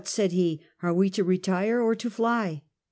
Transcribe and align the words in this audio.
"said 0.07 0.31
he," 0.31 0.59
are 0.81 0.95
we 0.95 1.11
to 1.11 1.23
retire 1.23 1.79
or 1.79 1.93
to 1.93 2.09
fly?" 2.09 2.63